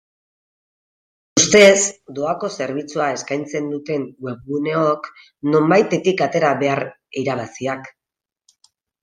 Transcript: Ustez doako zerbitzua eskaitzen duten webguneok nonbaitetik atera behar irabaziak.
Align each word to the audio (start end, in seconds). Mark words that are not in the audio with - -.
Ustez 1.41 1.83
doako 2.19 2.49
zerbitzua 2.65 3.09
eskaitzen 3.17 3.67
duten 3.75 4.07
webguneok 4.29 5.11
nonbaitetik 5.51 6.25
atera 6.29 6.51
behar 6.65 6.83
irabaziak. 7.25 7.93